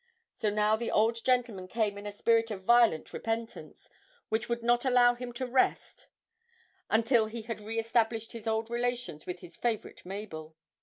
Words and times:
So 0.31 0.49
now 0.49 0.75
the 0.75 0.89
old 0.89 1.23
gentleman 1.23 1.67
came 1.67 1.95
in 1.95 2.07
a 2.07 2.11
spirit 2.11 2.49
of 2.49 2.63
violent 2.63 3.13
repentance 3.13 3.87
which 4.29 4.49
would 4.49 4.63
not 4.63 4.83
allow 4.83 5.13
him 5.13 5.31
to 5.33 5.45
rest 5.45 6.07
until 6.89 7.27
he 7.27 7.43
had 7.43 7.61
re 7.61 7.77
established 7.77 8.31
his 8.31 8.47
old 8.47 8.71
relations 8.71 9.27
with 9.27 9.41
his 9.41 9.57
favourite 9.57 10.03
Mabel. 10.03 10.55